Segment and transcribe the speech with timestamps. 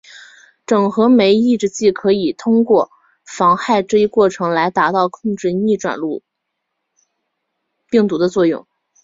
[0.65, 2.89] 整合酶抑制剂可以通过
[3.23, 6.23] 妨害这一过程来达到控制逆转录
[7.87, 8.65] 病毒的作用。